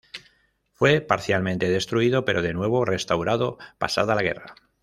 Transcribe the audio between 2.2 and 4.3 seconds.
pero de nuevo restaurado pasada la